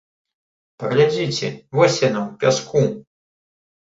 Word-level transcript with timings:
Паглядзіце, 0.83 1.47
вось 1.79 1.99
яна 2.07 2.21
ў 2.27 2.31
пяску! 2.45 2.81